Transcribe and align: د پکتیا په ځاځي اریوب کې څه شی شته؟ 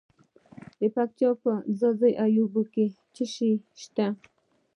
د 0.79 0.81
پکتیا 0.95 1.31
په 1.43 1.51
ځاځي 1.79 2.11
اریوب 2.23 2.55
کې 2.73 2.85
څه 3.13 3.23
شی 3.33 3.51
شته؟ 3.81 4.05